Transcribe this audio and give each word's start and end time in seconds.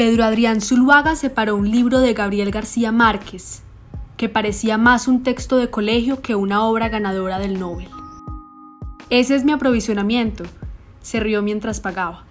Pedro 0.00 0.24
Adrián 0.24 0.62
Zuluaga 0.62 1.14
separó 1.14 1.56
un 1.56 1.70
libro 1.70 2.00
de 2.00 2.14
Gabriel 2.14 2.50
García 2.50 2.90
Márquez, 2.90 3.62
que 4.16 4.30
parecía 4.30 4.78
más 4.78 5.06
un 5.08 5.22
texto 5.22 5.58
de 5.58 5.68
colegio 5.68 6.22
que 6.22 6.34
una 6.34 6.64
obra 6.64 6.88
ganadora 6.88 7.38
del 7.38 7.60
Nobel. 7.60 7.90
Ese 9.10 9.34
es 9.34 9.44
mi 9.44 9.52
aprovisionamiento, 9.52 10.44
se 11.02 11.20
rió 11.20 11.42
mientras 11.42 11.80
pagaba. 11.80 12.24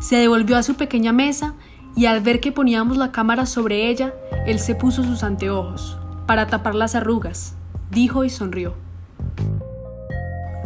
Se 0.00 0.16
devolvió 0.16 0.56
a 0.56 0.62
su 0.62 0.76
pequeña 0.76 1.12
mesa 1.12 1.56
y 1.94 2.06
al 2.06 2.22
ver 2.22 2.40
que 2.40 2.52
poníamos 2.52 2.96
la 2.96 3.12
cámara 3.12 3.44
sobre 3.44 3.90
ella, 3.90 4.14
él 4.46 4.60
se 4.60 4.74
puso 4.74 5.04
sus 5.04 5.22
anteojos, 5.22 5.98
para 6.24 6.46
tapar 6.46 6.74
las 6.74 6.94
arrugas, 6.94 7.54
dijo 7.90 8.24
y 8.24 8.30
sonrió. 8.30 8.72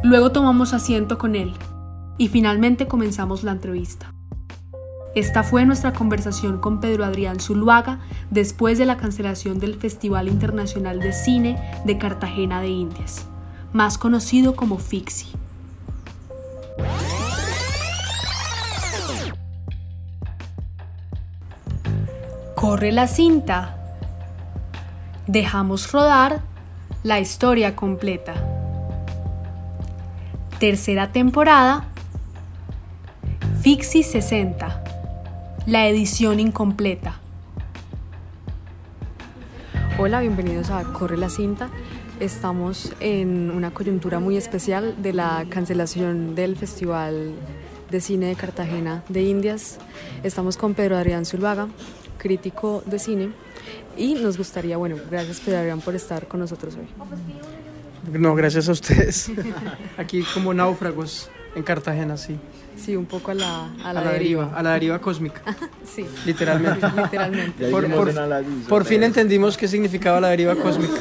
Luego 0.05 0.31
tomamos 0.31 0.73
asiento 0.73 1.19
con 1.19 1.35
él 1.35 1.53
y 2.17 2.29
finalmente 2.29 2.87
comenzamos 2.87 3.43
la 3.43 3.51
entrevista. 3.51 4.13
Esta 5.17 5.43
fue 5.43 5.65
nuestra 5.65 5.95
conversación 5.95 6.59
con 6.59 6.79
Pedro 6.79 7.03
Adrián 7.03 7.41
Zuluaga 7.41 8.01
después 8.31 8.77
de 8.77 8.85
la 8.85 8.99
cancelación 8.99 9.59
del 9.59 9.75
Festival 9.77 10.29
Internacional 10.29 11.01
de 11.01 11.15
Cine 11.15 11.59
de 11.87 11.97
Cartagena 11.97 12.61
de 12.61 12.69
Indias, 12.69 13.27
más 13.73 13.97
conocido 13.97 14.55
como 14.55 14.77
FIXI. 14.77 15.29
Corre 22.55 22.93
la 22.93 23.07
cinta. 23.07 23.75
Dejamos 25.27 25.93
rodar 25.93 26.43
la 27.03 27.21
historia 27.21 27.75
completa. 27.75 28.35
Tercera 30.59 31.11
temporada. 31.11 31.87
Fixi 33.63 34.03
60. 34.03 34.86
La 35.67 35.89
edición 35.89 36.39
incompleta. 36.39 37.19
Hola, 39.99 40.21
bienvenidos 40.21 40.71
a 40.71 40.85
Corre 40.93 41.17
la 41.17 41.29
cinta. 41.29 41.71
Estamos 42.21 42.93
en 43.01 43.51
una 43.51 43.75
coyuntura 43.75 44.21
muy 44.21 44.37
especial 44.37 44.95
de 45.03 45.13
la 45.13 45.45
cancelación 45.49 46.37
del 46.37 46.55
Festival 46.55 47.33
de 47.91 48.01
Cine 48.01 48.27
de 48.27 48.37
Cartagena 48.37 49.03
de 49.09 49.25
Indias. 49.25 49.79
Estamos 50.23 50.57
con 50.57 50.75
Pedro 50.75 50.99
Adrián 50.99 51.27
Zulvaga, 51.27 51.67
crítico 52.17 52.85
de 52.87 53.01
cine, 53.01 53.31
y 53.97 54.15
nos 54.15 54.39
gustaría, 54.39 54.77
bueno, 54.77 54.95
gracias 55.11 55.41
Pedro 55.41 55.59
Adrián 55.59 55.81
por 55.81 55.97
estar 55.97 56.29
con 56.29 56.39
nosotros 56.39 56.77
hoy. 56.77 56.87
No, 58.21 58.37
gracias 58.37 58.69
a 58.69 58.73
ustedes. 58.73 59.33
Aquí 59.99 60.25
como 60.33 60.55
náufragos 60.55 61.29
en 61.57 61.63
Cartagena, 61.63 62.17
sí. 62.17 62.37
Sí, 62.77 62.95
un 62.95 63.07
poco 63.07 63.31
a 63.31 63.35
la, 63.35 63.73
a 63.83 63.93
la, 63.95 64.03
deriva. 64.13 64.53
A 64.55 64.63
la 64.63 64.73
deriva 64.73 65.01
cósmica. 65.01 65.41
sí. 65.85 66.07
Literalmente. 66.27 66.87
Literalmente. 66.97 67.71
Por, 67.71 67.89
por 68.69 68.85
fin 68.85 69.03
entendimos 69.03 69.57
qué 69.57 69.67
significaba 69.67 70.21
la 70.21 70.29
deriva 70.29 70.55
cósmica. 70.55 71.01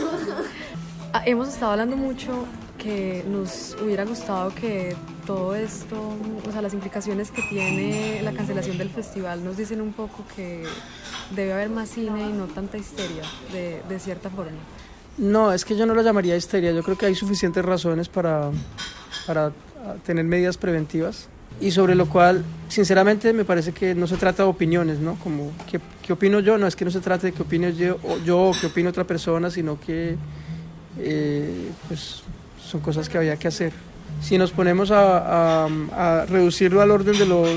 Ah, 1.11 1.23
hemos 1.25 1.49
estado 1.49 1.73
hablando 1.73 1.97
mucho 1.97 2.45
que 2.77 3.25
nos 3.27 3.75
hubiera 3.83 4.05
gustado 4.05 4.53
que 4.55 4.95
todo 5.25 5.55
esto, 5.55 6.13
o 6.47 6.51
sea, 6.51 6.61
las 6.61 6.73
implicaciones 6.73 7.31
que 7.31 7.41
tiene 7.49 8.21
la 8.21 8.31
cancelación 8.31 8.77
del 8.77 8.89
festival 8.89 9.43
nos 9.43 9.57
dicen 9.57 9.81
un 9.81 9.91
poco 9.91 10.23
que 10.35 10.63
debe 11.35 11.51
haber 11.51 11.69
más 11.69 11.89
cine 11.89 12.29
y 12.29 12.31
no 12.31 12.45
tanta 12.45 12.77
histeria, 12.77 13.23
de, 13.51 13.81
de 13.89 13.99
cierta 13.99 14.29
forma. 14.29 14.57
No, 15.17 15.51
es 15.51 15.65
que 15.65 15.75
yo 15.75 15.85
no 15.85 15.93
lo 15.93 16.01
llamaría 16.01 16.35
histeria, 16.35 16.71
yo 16.71 16.83
creo 16.83 16.97
que 16.97 17.07
hay 17.07 17.15
suficientes 17.15 17.63
razones 17.63 18.07
para, 18.07 18.51
para 19.25 19.51
tener 20.05 20.25
medidas 20.25 20.57
preventivas 20.57 21.29
y 21.61 21.71
sobre 21.71 21.95
lo 21.95 22.07
cual, 22.09 22.43
sinceramente, 22.67 23.31
me 23.31 23.45
parece 23.45 23.71
que 23.71 23.95
no 23.95 24.07
se 24.07 24.17
trata 24.17 24.43
de 24.43 24.49
opiniones, 24.49 24.99
¿no? 24.99 25.15
Como, 25.15 25.51
¿qué, 25.69 25.79
qué 26.05 26.13
opino 26.13 26.39
yo? 26.41 26.57
No 26.57 26.67
es 26.67 26.75
que 26.75 26.83
no 26.83 26.91
se 26.91 26.99
trate 26.99 27.27
de 27.27 27.33
qué 27.33 27.43
opino 27.43 27.69
yo 27.69 27.97
o, 28.03 28.17
yo, 28.25 28.49
o 28.49 28.51
qué 28.59 28.67
opine 28.67 28.89
otra 28.89 29.05
persona, 29.05 29.49
sino 29.49 29.79
que 29.79 30.17
eh, 30.99 31.69
pues, 31.87 32.23
son 32.61 32.81
cosas 32.81 33.07
que 33.07 33.17
había 33.17 33.37
que 33.37 33.47
hacer. 33.47 33.71
Si 34.21 34.37
nos 34.37 34.51
ponemos 34.51 34.91
a, 34.91 35.65
a, 35.65 36.25
reducirlo 36.25 36.81
al 36.81 36.91
orden 36.91 37.17
de 37.17 37.25
los 37.25 37.49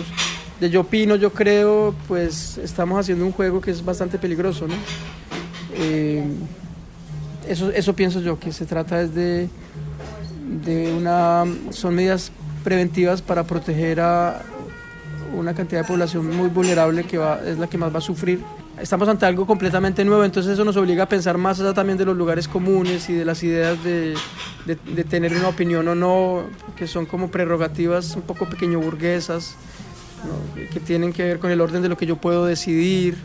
de 0.61 0.71
yo 0.71 0.81
opino, 0.83 1.15
yo 1.17 1.33
creo, 1.33 1.95
pues 2.09 2.59
estamos 2.59 2.99
haciendo 2.99 3.25
un 3.25 3.33
juego 3.33 3.61
que 3.61 3.71
es 3.71 3.85
bastante 3.85 4.19
peligroso, 4.19 4.67
¿no? 4.67 4.75
Eh, 5.75 6.25
eso, 7.49 7.71
eso 7.71 7.95
pienso 7.95 8.21
yo, 8.21 8.39
que 8.39 8.53
se 8.53 8.67
trata 8.67 9.07
de, 9.07 9.49
de 10.49 10.93
una... 10.93 11.45
son 11.71 11.95
medidas 11.95 12.33
preventivas 12.65 13.23
para 13.23 13.45
proteger 13.45 14.01
a 14.01 14.43
una 15.37 15.55
cantidad 15.55 15.83
de 15.83 15.87
población 15.87 16.35
muy 16.37 16.49
vulnerable 16.49 17.05
que 17.05 17.19
va, 17.19 17.41
es 17.45 17.59
la 17.59 17.67
que 17.67 17.79
más 17.79 17.95
va 17.95 17.99
a 17.99 18.03
sufrir 18.03 18.41
estamos 18.81 19.09
ante 19.09 19.27
algo 19.27 19.47
completamente 19.47 20.05
nuevo, 20.05 20.25
entonces 20.25 20.53
eso 20.53 20.65
nos 20.65 20.77
obliga 20.77 21.05
a 21.05 21.09
pensar 21.09 21.39
más 21.39 21.61
allá 21.61 21.75
también 21.75 21.99
de 21.99 22.05
los 22.05 22.17
lugares 22.17 22.49
comunes 22.49 23.09
y 23.09 23.15
de 23.15 23.25
las 23.25 23.43
ideas 23.43 23.83
de, 23.83 24.15
de, 24.67 25.05
tener 25.05 25.35
una 25.37 25.49
opinión 25.49 25.87
o 25.89 25.95
no, 25.95 26.45
que 26.77 26.87
son 26.87 27.07
como 27.07 27.31
prerrogativas 27.31 28.15
un 28.17 28.23
poco 28.23 28.47
pequeño 28.47 28.81
burguesas, 28.81 29.55
que 30.73 30.81
tienen 30.81 31.13
que 31.13 31.25
ver 31.25 31.39
con 31.39 31.51
el 31.51 31.61
orden 31.61 31.83
de 31.83 31.89
lo 31.89 31.97
que 31.97 32.07
yo 32.07 32.17
puedo 32.17 32.47
decidir. 32.47 33.17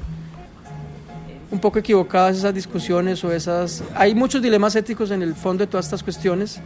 Un 1.51 1.59
poco 1.59 1.77
equivocadas 1.77 2.37
esas 2.37 2.53
discusiones 2.53 3.23
o 3.23 3.31
esas... 3.31 3.83
Hay 3.93 4.15
muchos 4.15 4.41
dilemas 4.41 4.75
éticos 4.75 5.11
en 5.11 5.21
el 5.21 5.35
fondo 5.35 5.63
de 5.63 5.67
todas 5.67 5.85
estas 5.85 6.01
cuestiones. 6.01 6.59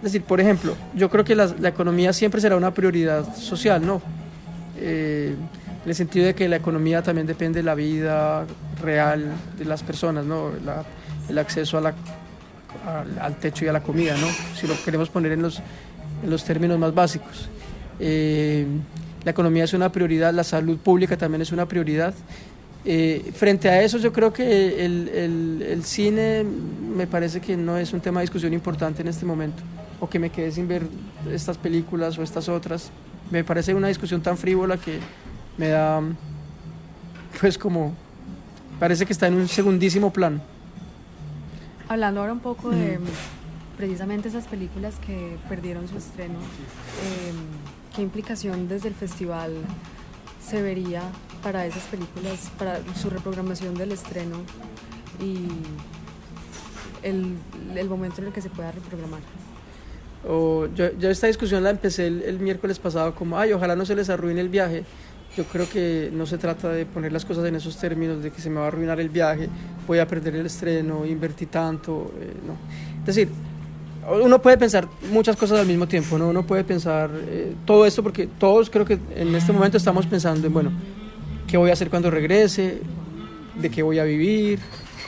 Es 0.00 0.04
decir, 0.04 0.22
por 0.22 0.40
ejemplo, 0.40 0.76
yo 0.94 1.10
creo 1.10 1.24
que 1.24 1.34
la, 1.34 1.54
economía 1.64 2.12
siempre 2.12 2.40
será 2.40 2.56
una 2.56 2.72
prioridad 2.72 3.34
social, 3.36 3.86
¿no? 3.86 4.00
Eh, 4.78 5.34
en 5.84 5.88
el 5.88 5.94
sentido 5.94 6.26
de 6.26 6.34
que 6.34 6.48
la 6.48 6.56
economía 6.56 7.02
también 7.02 7.26
depende 7.26 7.60
de 7.60 7.62
la 7.62 7.74
vida 7.74 8.46
real 8.82 9.32
de 9.58 9.64
las 9.64 9.82
personas, 9.82 10.24
¿no? 10.24 10.50
el 11.28 11.38
acceso 11.38 11.78
al 11.78 13.36
techo 13.36 13.64
y 13.64 13.68
a 13.68 13.72
la 13.72 13.82
comida, 13.82 14.14
¿no? 14.16 14.26
si 14.58 14.66
lo 14.66 14.74
queremos 14.84 15.08
poner 15.08 15.32
en 15.32 15.42
los, 15.42 15.60
en 16.22 16.30
los 16.30 16.44
términos 16.44 16.78
más 16.78 16.94
básicos. 16.94 17.48
Eh, 17.98 18.66
la 19.24 19.30
economía 19.30 19.64
es 19.64 19.72
una 19.72 19.90
prioridad, 19.90 20.32
la 20.34 20.44
salud 20.44 20.78
pública 20.78 21.16
también 21.16 21.42
es 21.42 21.52
una 21.52 21.66
prioridad. 21.66 22.14
Eh, 22.84 23.32
frente 23.34 23.68
a 23.68 23.82
eso 23.82 23.98
yo 23.98 24.10
creo 24.12 24.32
que 24.32 24.84
el, 24.84 25.60
el, 25.62 25.84
cine 25.84 26.42
me 26.42 27.06
parece 27.06 27.40
que 27.40 27.54
no 27.54 27.76
es 27.76 27.92
un 27.92 28.00
tema 28.00 28.20
de 28.20 28.24
discusión 28.24 28.54
importante 28.54 29.02
en 29.02 29.08
este 29.08 29.26
momento, 29.26 29.62
o 30.00 30.08
que 30.08 30.18
me 30.18 30.30
quede 30.30 30.50
sin 30.50 30.66
ver 30.66 30.82
estas 31.30 31.58
películas 31.58 32.18
o 32.18 32.22
estas 32.22 32.48
otras. 32.48 32.90
Me 33.30 33.44
parece 33.44 33.74
una 33.74 33.88
discusión 33.88 34.22
tan 34.22 34.36
frívola 34.36 34.78
que 34.78 34.98
me 35.58 35.68
da, 35.68 36.00
pues 37.40 37.58
como, 37.58 37.94
parece 38.78 39.06
que 39.06 39.12
está 39.12 39.28
en 39.28 39.34
un 39.34 39.46
segundísimo 39.46 40.12
plano. 40.12 40.40
Hablando 41.88 42.20
ahora 42.20 42.32
un 42.32 42.40
poco 42.40 42.70
de 42.70 42.98
precisamente 43.76 44.28
esas 44.28 44.46
películas 44.46 44.94
que 45.04 45.36
perdieron 45.48 45.88
su 45.88 45.98
estreno, 45.98 46.38
em, 46.38 47.36
¿qué 47.94 48.02
implicación 48.02 48.68
desde 48.68 48.88
el 48.88 48.94
festival 48.94 49.52
se 50.44 50.62
vería 50.62 51.02
para 51.42 51.66
esas 51.66 51.82
películas, 51.84 52.50
para 52.58 52.80
su 52.94 53.10
reprogramación 53.10 53.74
del 53.74 53.92
estreno 53.92 54.36
y 55.20 55.48
el, 57.02 57.36
el 57.74 57.88
momento 57.88 58.20
en 58.20 58.28
el 58.28 58.32
que 58.32 58.40
se 58.40 58.50
pueda 58.50 58.70
reprogramar? 58.70 59.20
O 60.28 60.66
yo, 60.74 60.90
yo, 60.98 61.08
esta 61.08 61.26
discusión 61.26 61.62
la 61.64 61.70
empecé 61.70 62.06
el, 62.06 62.22
el, 62.22 62.38
miércoles 62.38 62.78
pasado 62.78 63.14
como, 63.14 63.38
ay, 63.38 63.52
ojalá 63.52 63.74
no 63.74 63.86
se 63.86 63.94
les 63.94 64.10
arruine 64.10 64.40
el 64.40 64.48
viaje. 64.48 64.84
Yo 65.36 65.44
creo 65.44 65.68
que 65.68 66.10
no 66.12 66.26
se 66.26 66.38
trata 66.38 66.70
de 66.70 66.84
poner 66.86 67.12
las 67.12 67.24
cosas 67.24 67.46
en 67.46 67.54
esos 67.54 67.76
términos, 67.76 68.22
de 68.22 68.30
que 68.30 68.40
se 68.40 68.50
me 68.50 68.56
va 68.56 68.64
a 68.64 68.68
arruinar 68.68 69.00
el 69.00 69.08
viaje, 69.08 69.48
voy 69.86 69.98
a 69.98 70.06
perder 70.06 70.34
el 70.34 70.46
estreno, 70.46 71.06
invertí 71.06 71.46
tanto, 71.46 72.12
eh, 72.20 72.32
no. 72.46 72.56
Es 73.00 73.06
decir, 73.06 73.28
uno 74.08 74.42
puede 74.42 74.58
pensar 74.58 74.88
muchas 75.12 75.36
cosas 75.36 75.60
al 75.60 75.66
mismo 75.66 75.86
tiempo, 75.86 76.18
¿no? 76.18 76.28
Uno 76.28 76.44
puede 76.44 76.64
pensar 76.64 77.10
eh, 77.28 77.54
todo 77.64 77.86
esto 77.86 78.02
porque 78.02 78.26
todos 78.26 78.70
creo 78.70 78.84
que 78.84 78.98
en 79.14 79.34
este 79.34 79.52
momento 79.52 79.76
estamos 79.76 80.06
pensando 80.06 80.46
en, 80.46 80.52
bueno, 80.52 80.72
¿qué 81.46 81.56
voy 81.56 81.70
a 81.70 81.74
hacer 81.74 81.90
cuando 81.90 82.10
regrese? 82.10 82.80
¿De 83.60 83.70
qué 83.70 83.82
voy 83.82 83.98
a 83.98 84.04
vivir? 84.04 84.58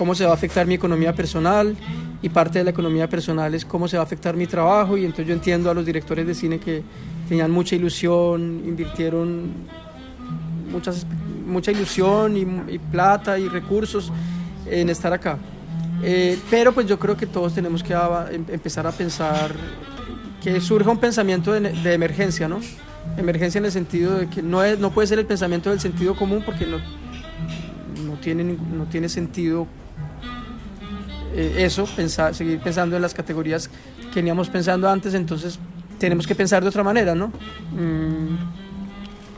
¿Cómo 0.03 0.17
se 0.17 0.25
va 0.25 0.33
a 0.33 0.35
afectar 0.35 0.67
mi 0.67 0.75
economía 0.75 1.15
personal? 1.15 1.77
Y 2.23 2.29
parte 2.29 2.59
de 2.59 2.65
la 2.65 2.71
economía 2.71 3.09
personal 3.09 3.55
es 3.55 3.65
cómo 3.65 3.87
se 3.87 3.97
va 3.97 4.03
a 4.03 4.05
afectar 4.05 4.35
mi 4.37 4.49
trabajo. 4.49 4.97
Y 4.97 5.05
entonces 5.05 5.29
yo 5.29 5.33
entiendo 5.33 5.71
a 5.71 5.75
los 5.75 5.87
directores 5.87 6.27
de 6.27 6.35
cine 6.35 6.59
que 6.59 6.83
tenían 7.29 7.53
mucha 7.53 7.77
ilusión, 7.77 8.65
invirtieron 8.67 9.53
muchas, 10.73 11.07
mucha 11.47 11.71
ilusión 11.71 12.37
y, 12.37 12.79
plata 12.81 13.39
y 13.39 13.47
recursos 13.47 14.11
en 14.67 14.91
estar 14.91 15.13
acá. 15.13 15.39
Eh, 16.03 16.37
pero 16.51 16.73
pues 16.73 16.89
yo 16.89 16.99
creo 16.99 17.17
que 17.17 17.27
todos 17.27 17.55
tenemos 17.55 17.85
que 17.85 17.93
em, 17.93 18.45
empezar 18.49 18.85
a 18.89 18.91
pensar 18.91 19.53
que 20.43 20.61
surja 20.61 20.91
un 20.91 20.99
pensamiento 20.99 21.53
de, 21.53 21.61
de, 21.61 21.95
emergencia, 21.95 22.49
¿no? 22.49 22.59
Emergencia 23.17 23.61
en 23.61 23.67
el 23.67 23.71
sentido 23.71 24.19
de 24.19 24.29
que 24.29 24.43
no, 24.43 24.65
es, 24.65 24.81
no 24.81 24.91
puede 24.91 25.07
ser 25.07 25.21
el 25.21 25.27
pensamiento 25.27 25.71
del 25.71 25.79
sentido 25.79 26.17
común 26.17 26.43
porque 26.45 26.67
no, 26.67 26.79
no, 28.05 28.15
tiene, 28.21 28.43
no 28.43 28.87
tiene 28.87 29.09
sentido 29.09 29.69
eh, 31.35 31.65
eso, 31.65 31.85
pensar, 31.87 32.35
seguir 32.35 32.61
pensando 32.61 32.97
en 32.97 33.03
las 33.03 33.15
categorías 33.15 33.69
que 34.13 34.17
veníamos 34.17 34.49
pensando 34.49 34.89
antes, 34.89 35.15
entonces 35.15 35.59
tenemos 35.99 36.27
que 36.27 36.35
pensar 36.35 36.63
de 36.63 36.69
otra 36.69 36.83
manera, 36.83 37.15
¿no? 37.15 37.29
Mm 37.73 38.63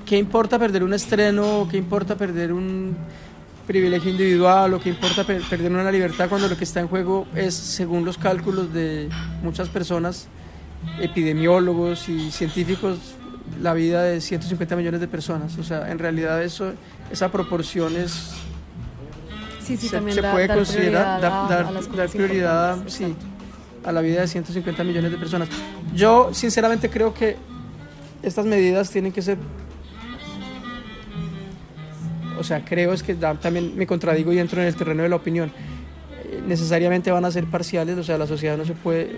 ¿qué 0.04 0.18
importa 0.18 0.58
perder 0.58 0.84
un 0.84 0.94
estreno? 0.94 1.66
¿Qué 1.70 1.76
importa 1.76 2.16
perder 2.16 2.52
un 2.52 2.96
privilegio 3.66 4.10
individual? 4.10 4.74
¿O 4.74 4.80
qué 4.80 4.90
importa 4.90 5.24
perder 5.24 5.72
una 5.72 5.90
libertad 5.90 6.28
cuando 6.28 6.48
lo 6.48 6.56
que 6.56 6.64
está 6.64 6.80
en 6.80 6.88
juego 6.88 7.26
es, 7.34 7.54
según 7.54 8.04
los 8.04 8.18
cálculos 8.18 8.72
de 8.72 9.08
muchas 9.42 9.68
personas, 9.68 10.28
epidemiólogos 11.00 12.08
y 12.08 12.30
científicos, 12.30 12.98
la 13.60 13.74
vida 13.74 14.02
de 14.02 14.20
150 14.20 14.76
millones 14.76 15.00
de 15.00 15.08
personas? 15.08 15.58
O 15.58 15.64
sea, 15.64 15.90
en 15.90 15.98
realidad 15.98 16.42
eso, 16.42 16.72
esa 17.10 17.30
proporción 17.30 17.96
es... 17.96 18.32
Sí, 19.64 19.76
sí, 19.76 19.88
se, 19.88 19.96
también 19.96 20.14
se 20.14 20.20
da- 20.22 20.32
puede 20.32 20.46
dar 20.46 20.56
considerar 20.58 21.18
prioridad 21.18 21.20
dar, 21.20 21.32
a- 21.32 21.48
dar- 21.48 21.66
a 21.66 21.96
dar 21.96 22.08
prioridad 22.10 22.78
sí, 22.86 23.14
a 23.84 23.92
la 23.92 24.00
vida 24.00 24.20
de 24.20 24.28
150 24.28 24.84
millones 24.84 25.10
de 25.10 25.16
personas. 25.18 25.48
Yo 25.94 26.30
sinceramente 26.32 26.90
creo 26.90 27.14
que 27.14 27.36
estas 28.22 28.44
medidas 28.46 28.90
tienen 28.90 29.12
que 29.12 29.22
ser, 29.22 29.38
o 32.38 32.42
sea, 32.44 32.64
creo 32.64 32.92
es 32.92 33.02
que 33.02 33.14
da- 33.14 33.34
también 33.34 33.76
me 33.76 33.86
contradigo 33.86 34.32
y 34.32 34.38
entro 34.38 34.60
en 34.60 34.66
el 34.68 34.74
terreno 34.74 35.02
de 35.02 35.08
la 35.08 35.16
opinión. 35.16 35.50
Eh, 36.24 36.42
necesariamente 36.46 37.10
van 37.10 37.24
a 37.24 37.30
ser 37.30 37.44
parciales, 37.46 37.96
o 37.96 38.02
sea, 38.02 38.18
la 38.18 38.26
sociedad 38.26 38.56
no 38.56 38.64
se 38.64 38.72
puede, 38.74 39.16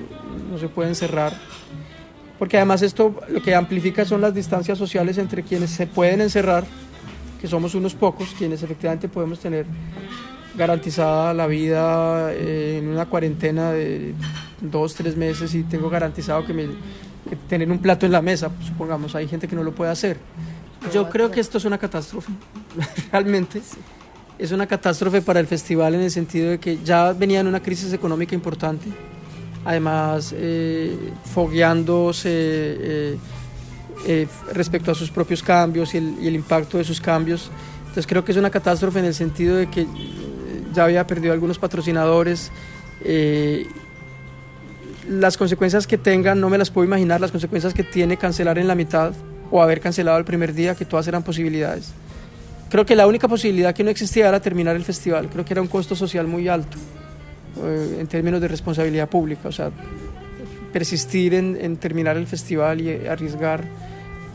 no 0.50 0.58
se 0.58 0.68
puede 0.68 0.90
encerrar. 0.90 1.32
Porque 2.38 2.58
además 2.58 2.82
esto 2.82 3.14
lo 3.28 3.40
que 3.42 3.54
amplifica 3.54 4.04
son 4.04 4.20
las 4.20 4.34
distancias 4.34 4.76
sociales 4.76 5.16
entre 5.16 5.42
quienes 5.42 5.70
se 5.70 5.86
pueden 5.86 6.20
encerrar, 6.20 6.64
que 7.40 7.46
somos 7.48 7.74
unos 7.74 7.94
pocos, 7.94 8.34
quienes 8.36 8.62
efectivamente 8.62 9.08
podemos 9.08 9.38
tener 9.40 9.64
garantizada 10.56 11.34
la 11.34 11.46
vida 11.46 12.32
eh, 12.32 12.78
en 12.78 12.88
una 12.88 13.06
cuarentena 13.06 13.72
de 13.72 14.14
dos, 14.60 14.94
tres 14.94 15.16
meses 15.16 15.54
y 15.54 15.62
tengo 15.62 15.90
garantizado 15.90 16.44
que, 16.44 16.52
me, 16.52 16.64
que 17.28 17.36
tener 17.48 17.70
un 17.70 17.78
plato 17.78 18.06
en 18.06 18.12
la 18.12 18.22
mesa, 18.22 18.48
pues, 18.48 18.68
supongamos, 18.68 19.14
hay 19.14 19.28
gente 19.28 19.46
que 19.48 19.56
no 19.56 19.62
lo 19.62 19.72
puede 19.72 19.90
hacer. 19.90 20.18
Yo 20.92 21.08
creo 21.08 21.30
que 21.30 21.40
esto 21.40 21.58
es 21.58 21.64
una 21.64 21.78
catástrofe, 21.78 22.32
realmente. 23.12 23.60
Es 24.38 24.52
una 24.52 24.66
catástrofe 24.66 25.22
para 25.22 25.40
el 25.40 25.46
festival 25.46 25.94
en 25.94 26.02
el 26.02 26.10
sentido 26.10 26.50
de 26.50 26.58
que 26.58 26.78
ya 26.84 27.12
venía 27.12 27.40
en 27.40 27.46
una 27.46 27.60
crisis 27.60 27.92
económica 27.92 28.34
importante, 28.34 28.86
además 29.64 30.34
eh, 30.36 30.94
fogueándose 31.32 32.28
eh, 32.30 33.18
eh, 34.06 34.28
respecto 34.52 34.92
a 34.92 34.94
sus 34.94 35.10
propios 35.10 35.42
cambios 35.42 35.94
y 35.94 35.98
el, 35.98 36.16
y 36.20 36.28
el 36.28 36.34
impacto 36.34 36.76
de 36.76 36.84
sus 36.84 37.00
cambios. 37.00 37.50
Entonces 37.80 38.06
creo 38.06 38.24
que 38.24 38.32
es 38.32 38.38
una 38.38 38.50
catástrofe 38.50 38.98
en 38.98 39.06
el 39.06 39.14
sentido 39.14 39.56
de 39.56 39.68
que 39.70 39.86
ya 40.76 40.84
había 40.84 41.06
perdido 41.06 41.32
algunos 41.32 41.58
patrocinadores. 41.58 42.52
eh, 43.04 43.66
las 45.08 45.36
consecuencias 45.36 45.86
que 45.86 45.98
tengan 45.98 46.40
no 46.40 46.50
me 46.50 46.58
las 46.58 46.70
puedo 46.70 46.84
imaginar, 46.84 47.20
las 47.20 47.30
consecuencias 47.30 47.72
que 47.74 47.84
tiene 47.84 48.16
cancelar 48.16 48.58
en 48.58 48.66
la 48.66 48.74
mitad 48.74 49.12
o 49.50 49.62
haber 49.62 49.80
cancelado 49.80 50.18
el 50.18 50.24
primer 50.24 50.52
día, 50.52 50.74
que 50.74 50.84
todas 50.84 51.06
eran 51.06 51.22
posibilidades. 51.22 51.92
Creo 52.68 52.84
que 52.84 52.96
la 52.96 53.06
única 53.06 53.28
posibilidad 53.28 53.72
que 53.72 53.84
no 53.84 53.90
existía 53.90 54.28
era 54.28 54.40
terminar 54.40 54.74
el 54.74 54.84
festival, 54.84 55.28
creo 55.28 55.44
que 55.44 55.54
era 55.54 55.62
un 55.62 55.68
costo 55.68 55.94
social 55.94 56.26
muy 56.26 56.48
alto 56.48 56.76
eh, 57.62 57.98
en 58.00 58.06
términos 58.08 58.40
de 58.40 58.48
responsabilidad 58.48 59.08
pública, 59.08 59.48
o 59.48 59.52
sea, 59.52 59.70
persistir 60.72 61.34
en, 61.34 61.56
en 61.60 61.76
terminar 61.76 62.16
el 62.16 62.26
festival 62.26 62.80
y 62.80 62.88
eh, 62.88 63.08
arriesgar 63.08 63.64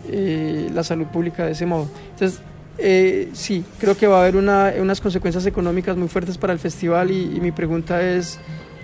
eh, 0.09 0.69
la 0.73 0.83
salud 0.83 1.07
pública 1.07 1.45
de 1.45 1.51
ese 1.51 1.65
modo. 1.65 1.89
Entonces, 2.11 2.39
eh, 2.81 3.29
sí, 3.33 3.63
creo 3.79 3.95
que 3.95 4.07
va 4.07 4.17
a 4.17 4.21
haber 4.23 4.35
una- 4.35 4.73
unas 4.79 4.99
consecuencias 4.99 5.45
económicas 5.45 5.95
muy 5.95 6.07
fuertes 6.07 6.37
para 6.37 6.51
el 6.53 6.59
festival 6.59 7.11
y, 7.11 7.39
mi 7.39 7.51
pregunta 7.51 8.01
es, 8.01 8.39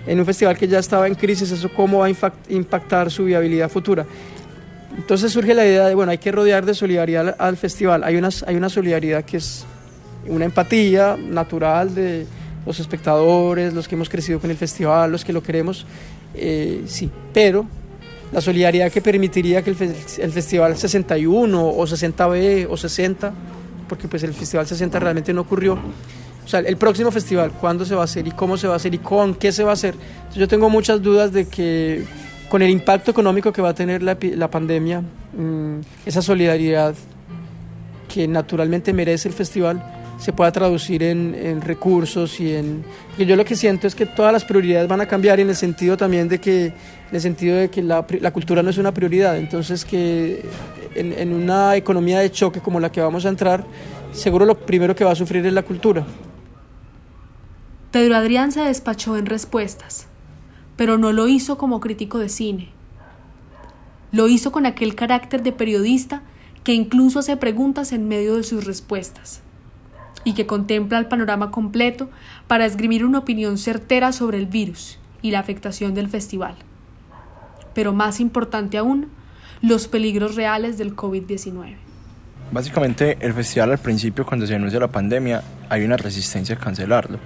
en 0.06 0.18
un 0.18 0.24
festival 0.26 0.56
que 0.56 0.68
ya 0.68 0.78
estaba 0.78 1.06
en 1.06 1.14
crisis, 1.14 1.50
¿eso 1.50 1.68
cómo 1.74 1.98
va 1.98 2.06
a 2.06 2.10
impactar 2.48 3.10
su 3.10 3.24
viabilidad 3.24 3.68
futura? 3.68 4.06
Entonces 4.96 5.32
surge 5.32 5.54
la 5.54 5.64
idea 5.66 5.86
de, 5.86 5.94
bueno, 5.94 6.10
hay 6.10 6.18
que 6.18 6.32
rodear 6.32 6.64
de 6.64 6.74
solidaridad 6.74 7.28
al, 7.28 7.36
al 7.38 7.56
festival. 7.56 8.02
Hay, 8.04 8.16
una 8.16 8.68
solidaridad 8.68 9.24
que 9.24 9.36
es 9.36 9.64
una 10.26 10.44
empatía 10.44 11.16
natural 11.16 11.94
de 11.94 12.26
los 12.66 12.80
espectadores, 12.80 13.74
los 13.74 13.86
que 13.88 13.94
hemos 13.94 14.08
crecido 14.08 14.40
con 14.40 14.50
el 14.50 14.56
festival, 14.56 15.12
los 15.12 15.24
que 15.24 15.32
lo 15.32 15.42
queremos, 15.42 15.86
eh, 16.34 16.82
sí, 16.86 17.10
pero 17.32 17.64
la 18.32 18.40
solidaridad 18.40 18.90
que 18.92 19.00
permitiría 19.00 19.62
que 19.62 19.70
el 19.70 20.32
festival 20.32 20.76
61 20.76 21.66
o 21.68 21.86
60B 21.86 22.66
o 22.68 22.76
60, 22.76 23.32
porque 23.88 24.08
pues 24.08 24.22
el 24.22 24.34
festival 24.34 24.66
60 24.66 24.98
realmente 24.98 25.32
no 25.32 25.40
ocurrió, 25.40 25.74
o 25.74 26.48
sea, 26.48 26.60
el 26.60 26.76
próximo 26.76 27.10
festival, 27.10 27.52
cuándo 27.52 27.84
se 27.84 27.94
va 27.94 28.02
a 28.02 28.04
hacer 28.04 28.26
y 28.26 28.30
cómo 28.30 28.56
se 28.56 28.66
va 28.66 28.74
a 28.74 28.76
hacer 28.76 28.94
y 28.94 28.98
con 28.98 29.34
qué 29.34 29.52
se 29.52 29.64
va 29.64 29.70
a 29.70 29.72
hacer. 29.74 29.94
Entonces, 29.94 30.36
yo 30.36 30.48
tengo 30.48 30.70
muchas 30.70 31.02
dudas 31.02 31.32
de 31.32 31.46
que 31.46 32.04
con 32.48 32.62
el 32.62 32.70
impacto 32.70 33.10
económico 33.10 33.52
que 33.52 33.60
va 33.60 33.70
a 33.70 33.74
tener 33.74 34.02
la, 34.02 34.16
la 34.20 34.50
pandemia, 34.50 35.00
mm, 35.00 35.80
esa 36.06 36.22
solidaridad 36.22 36.94
que 38.08 38.26
naturalmente 38.26 38.92
merece 38.92 39.28
el 39.28 39.34
festival 39.34 39.82
se 40.18 40.32
pueda 40.32 40.50
traducir 40.50 41.02
en, 41.02 41.34
en 41.34 41.60
recursos 41.60 42.40
y 42.40 42.54
en 42.54 42.82
porque 43.10 43.24
yo 43.24 43.36
lo 43.36 43.44
que 43.44 43.54
siento 43.54 43.86
es 43.86 43.94
que 43.94 44.04
todas 44.04 44.32
las 44.32 44.44
prioridades 44.44 44.88
van 44.88 45.00
a 45.00 45.06
cambiar 45.06 45.38
en 45.38 45.48
el 45.48 45.54
sentido 45.54 45.96
también 45.96 46.28
de 46.28 46.40
que 46.40 46.66
en 46.66 46.74
el 47.12 47.20
sentido 47.20 47.56
de 47.56 47.68
que 47.68 47.82
la, 47.82 48.04
la 48.20 48.32
cultura 48.32 48.62
no 48.62 48.70
es 48.70 48.78
una 48.78 48.92
prioridad 48.92 49.36
entonces 49.38 49.84
que 49.84 50.42
en, 50.94 51.32
una 51.32 51.76
economía 51.76 52.20
de 52.20 52.30
choque 52.30 52.60
como 52.60 52.80
la 52.80 52.90
que 52.90 53.00
vamos 53.00 53.24
a 53.24 53.28
entrar 53.28 53.64
seguro 54.12 54.44
lo 54.44 54.58
primero 54.58 54.94
que 54.94 55.04
va 55.04 55.12
a 55.12 55.16
sufrir 55.16 55.44
es 55.46 55.52
la 55.52 55.62
cultura 55.62 56.04
Pedro 57.90 58.16
Adrián 58.16 58.52
se 58.52 58.60
despachó 58.60 59.16
en 59.16 59.24
respuestas, 59.24 60.08
pero 60.76 60.98
no 60.98 61.12
lo 61.12 61.26
hizo 61.26 61.56
como 61.56 61.80
crítico 61.80 62.18
de 62.18 62.28
cine. 62.28 62.68
Lo 64.12 64.28
hizo 64.28 64.52
con 64.52 64.66
aquel 64.66 64.94
carácter 64.94 65.42
de 65.42 65.52
periodista 65.52 66.22
que 66.64 66.74
incluso 66.74 67.20
hace 67.20 67.38
preguntas 67.38 67.92
en 67.92 68.06
medio 68.06 68.36
de 68.36 68.42
sus 68.42 68.66
respuestas 68.66 69.40
y 70.22 70.34
que 70.34 70.46
contempla 70.46 70.98
el 70.98 71.06
panorama 71.06 71.50
completo 71.50 72.10
para 72.46 72.66
esgrimir 72.66 73.06
una 73.06 73.20
opinión 73.20 73.56
certera 73.56 74.12
sobre 74.12 74.36
el 74.36 74.46
virus 74.46 74.98
y 75.22 75.30
la 75.30 75.38
afectación 75.38 75.94
del 75.94 76.10
festival. 76.10 76.56
Pero 77.72 77.94
más 77.94 78.20
importante 78.20 78.76
aún, 78.76 79.08
los 79.60 79.88
peligros 79.88 80.34
reales 80.34 80.78
del 80.78 80.94
COVID-19. 80.94 81.76
Básicamente, 82.50 83.18
el 83.20 83.34
festival 83.34 83.72
al 83.72 83.78
principio, 83.78 84.24
cuando 84.24 84.46
se 84.46 84.54
anuncia 84.54 84.80
la 84.80 84.88
pandemia, 84.88 85.42
hay 85.68 85.84
una 85.84 85.96
resistencia 85.96 86.54
a 86.54 86.58
cancelarlo. 86.58 87.18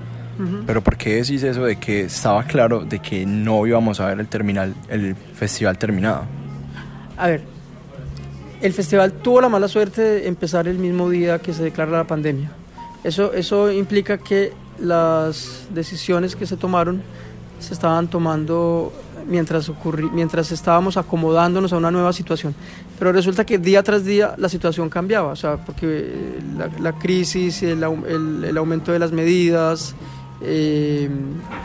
Pero 0.67 0.82
¿por 0.82 0.96
qué 0.96 1.17
decís 1.17 1.43
eso 1.44 1.62
de 1.62 1.76
que 1.76 2.02
estaba 2.02 2.43
claro 2.43 2.81
de 2.81 2.99
que 2.99 3.25
no 3.25 3.64
íbamos 3.64 4.00
a 4.00 4.06
ver 4.06 4.19
el 4.19 4.26
terminal, 4.26 4.75
el 4.88 5.14
festival 5.14 5.79
terminado? 5.79 6.25
A 7.17 7.29
ver, 7.29 7.43
el 8.61 8.72
festival 8.72 9.12
tuvo 9.12 9.41
la 9.41 9.48
mala 9.48 9.69
suerte 9.69 10.03
de 10.03 10.29
empezar 10.29 10.67
el 10.67 10.79
mismo 10.79 11.08
día 11.10 11.39
que 11.39 11.53
se 11.53 11.62
declara 11.62 11.93
la 11.93 12.06
pandemia. 12.06 12.51
Eso, 13.05 13.32
eso 13.34 13.70
implica 13.70 14.19
que 14.19 14.53
las 14.81 15.67
decisiones 15.72 16.34
que 16.34 16.46
se 16.46 16.56
tomaron 16.56 17.03
se 17.60 17.74
estaban 17.74 18.08
tomando 18.08 18.93
mientras, 19.26 19.70
ocurri- 19.70 20.10
mientras 20.12 20.52
estábamos 20.52 20.96
acomodándonos 20.96 21.72
a 21.72 21.76
una 21.76 21.91
nueva 21.91 22.12
situación. 22.12 22.55
Pero 22.98 23.12
resulta 23.12 23.44
que 23.44 23.58
día 23.58 23.82
tras 23.82 24.05
día 24.05 24.34
la 24.38 24.48
situación 24.48 24.88
cambiaba, 24.88 25.32
o 25.32 25.36
sea, 25.36 25.56
porque 25.56 25.86
eh, 25.86 26.41
la, 26.56 26.69
la 26.81 26.93
crisis, 26.98 27.62
el, 27.62 27.82
el- 27.82 28.44
el 28.44 28.56
aumento 28.58 28.93
de 28.93 28.98
las 28.98 29.12
medidas, 29.12 29.94
eh, 30.43 31.08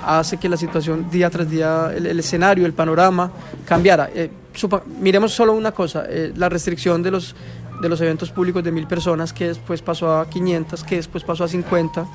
hace 0.06 0.38
que 0.38 0.48
la 0.50 0.58
situación 0.58 1.10
día 1.10 1.30
tras 1.30 1.50
día, 1.50 1.92
el, 1.96 2.06
el 2.06 2.20
escenario, 2.20 2.66
el 2.66 2.74
panorama 2.74 3.32
cambiara. 3.66 4.10
Eh, 4.14 4.30
supa- 4.54 4.84
miremos 5.02 5.34
solo 5.34 5.54
una 5.54 5.72
cosa, 5.72 6.06
eh, 6.08 6.32
la 6.36 6.48
restricción 6.50 7.02
de 7.02 7.12
los, 7.12 7.36
de 7.82 7.90
los 7.90 8.00
eventos 8.02 8.32
públicos 8.32 8.64
de 8.64 8.72
mil 8.72 8.88
personas, 8.88 9.34
que 9.34 9.48
después 9.48 9.82
pasó 9.82 10.18
a 10.20 10.30
500, 10.30 10.84
que 10.84 10.96
después 10.98 11.24
pasó 11.24 11.44
a 11.44 11.48
50, 11.48 12.06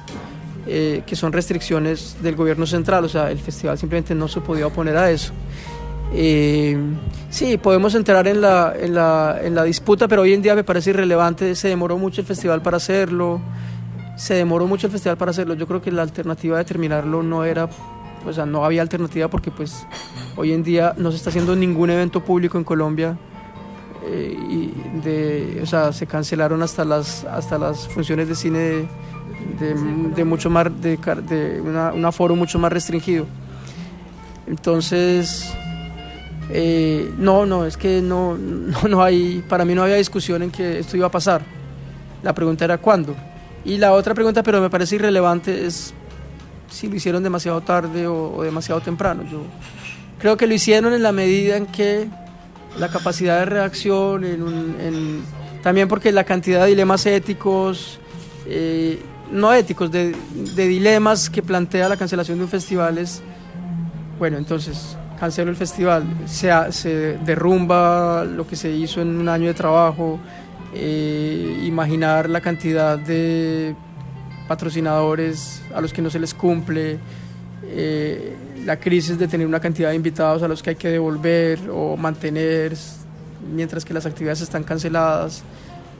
eh, 0.67 1.03
que 1.07 1.17
son 1.17 1.33
restricciones 1.33 2.17
del 2.23 2.37
gobierno 2.37 2.67
central, 2.67 3.05
o 3.05 3.09
sea, 3.09 3.31
el 3.31 3.39
festival 3.39 3.79
simplemente 3.79 4.15
no 4.15 4.29
se 4.29 4.41
podía 4.41 4.67
oponer 4.67 4.97
a 4.97 5.11
eso. 5.11 5.33
Eh, 6.15 6.77
sí, 7.31 7.57
podemos 7.57 7.95
entrar 7.95 8.29
en 8.29 8.41
la, 8.41 8.75
en, 8.79 8.95
la, 8.95 9.41
en 9.43 9.55
la 9.55 9.65
disputa, 9.65 10.09
pero 10.09 10.23
hoy 10.23 10.35
en 10.35 10.43
día 10.43 10.55
me 10.55 10.63
parece 10.63 10.91
irrelevante, 10.91 11.55
se 11.55 11.69
demoró 11.69 11.97
mucho 11.99 12.21
el 12.21 12.27
festival 12.27 12.63
para 12.63 12.77
hacerlo, 12.77 13.41
se 14.17 14.35
demoró 14.35 14.67
mucho 14.67 14.87
el 14.87 14.93
festival 14.93 15.17
para 15.17 15.31
hacerlo, 15.31 15.55
yo 15.55 15.67
creo 15.67 15.81
que 15.81 15.91
la 15.91 16.03
alternativa 16.03 16.59
de 16.59 16.65
terminarlo 16.65 17.23
no 17.23 17.45
era, 17.45 17.69
o 18.27 18.33
sea, 18.33 18.45
no 18.47 18.65
había 18.65 18.83
alternativa 18.83 19.29
porque 19.29 19.51
pues 19.51 19.87
hoy 20.37 20.53
en 20.53 20.63
día 20.63 20.95
no 20.97 21.11
se 21.11 21.17
está 21.17 21.31
haciendo 21.31 21.57
ningún 21.57 21.91
evento 21.91 22.23
público 22.23 22.59
en 22.59 22.65
Colombia 22.65 23.17
eh, 24.05 24.37
y 24.49 25.01
de, 25.03 25.61
o 25.63 25.67
sea, 25.67 25.93
se 25.93 26.07
cancelaron 26.07 26.63
hasta 26.63 26.85
las, 26.85 27.25
hasta 27.25 27.59
las 27.59 27.89
funciones 27.89 28.29
de 28.29 28.35
cine 28.35 28.59
de, 28.59 28.89
de, 29.63 30.15
de 30.15 30.25
mucho 30.25 30.51
más, 30.51 30.67
de, 30.83 30.97
de 31.29 31.61
una- 31.61 31.93
un 31.93 32.05
aforo 32.05 32.35
mucho 32.37 32.59
más 32.59 32.73
restringido. 32.73 33.27
Entonces, 34.47 35.53
eh, 36.51 37.13
no, 37.19 37.47
no, 37.47 37.65
es 37.65 37.77
que 37.77 38.01
no, 38.03 38.37
no, 38.37 38.89
no 38.89 39.03
hay, 39.03 39.43
para 39.49 39.65
mí 39.65 39.75
no 39.75 39.83
había 39.83 39.97
discusión 39.97 40.43
en 40.43 40.51
que 40.51 40.79
esto 40.81 40.97
iba 40.97 41.07
a 41.07 41.11
pasar. 41.11 41.43
La 42.23 42.35
pregunta 42.35 42.65
era 42.65 42.79
cuándo. 42.79 43.15
Y 43.65 43.79
la 43.79 43.93
otra 43.93 44.15
pregunta, 44.15 44.43
pero 44.43 44.61
me 44.61 44.71
parece 44.71 44.97
irrelevante, 44.97 45.67
es 45.67 45.95
si 46.71 46.89
lo 46.89 46.97
hicieron 46.97 47.23
demasiado 47.23 47.61
tarde 47.61 48.07
o, 48.07 48.35
o 48.35 48.43
demasiado 48.43 48.81
temprano. 48.81 49.23
Yo 49.31 49.43
creo 50.19 50.37
que 50.37 50.47
lo 50.47 50.55
hicieron 50.55 50.93
en 50.93 51.03
la 51.03 51.13
medida 51.13 51.57
en 51.57 51.67
que 51.67 52.09
la 52.79 52.89
capacidad 52.89 53.39
de 53.41 53.45
reacción 53.45 54.25
en, 54.25 54.43
un- 54.43 54.77
en- 54.81 55.23
también 55.63 55.87
porque 55.87 56.11
la 56.11 56.25
cantidad 56.25 56.63
de 56.63 56.69
dilemas 56.71 57.07
éticos, 57.07 58.01
eh, 58.47 59.01
no 59.33 59.53
éticos, 59.53 59.91
de, 59.91 60.15
dilemas 60.55 61.31
que 61.31 61.43
plantea 61.43 61.89
la 61.89 61.97
cancelación 61.97 62.39
de 62.39 62.45
un 62.45 62.51
festival 62.51 62.99
es, 62.99 63.23
bueno, 64.19 64.37
entonces 64.39 64.97
cancelo 65.19 65.51
el 65.51 65.57
festival, 65.57 66.05
se, 66.27 67.19
derrumba 67.25 68.25
lo 68.25 68.47
que 68.47 68.57
se 68.57 68.71
hizo 68.71 69.01
en 69.01 69.09
un 69.17 69.29
año 69.29 69.47
de 69.47 69.55
trabajo, 69.55 70.19
eh, 70.75 71.63
imaginar 71.65 72.29
la 72.29 72.41
cantidad 72.41 72.99
de 72.99 73.75
patrocinadores 74.49 75.63
a 75.75 75.81
los 75.81 75.93
que 75.93 76.03
no 76.03 76.11
se 76.11 76.19
les 76.19 76.35
cumple, 76.35 76.99
eh, 77.65 78.37
la 78.65 78.79
crisis 78.79 79.19
de 79.19 79.29
tener 79.29 79.47
una 79.47 79.61
cantidad 79.61 79.91
de 79.91 79.97
invitados 79.97 80.43
a 80.43 80.49
los 80.49 80.63
que 80.63 80.71
hay 80.71 80.77
que 80.77 80.89
devolver 80.89 81.59
o 81.71 81.97
mantener 81.97 82.77
mientras 83.55 83.85
que 83.85 83.95
las 83.95 84.07
actividades 84.07 84.41
están 84.41 84.63
canceladas. 84.63 85.43